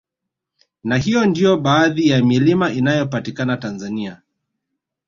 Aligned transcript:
Na 0.83 0.97
hiyo 0.97 1.25
ndiyo 1.25 1.57
baadhi 1.57 2.07
ya 2.09 2.25
milima 2.25 2.71
inayopatikana 2.71 3.57
Tanzania 3.57 4.21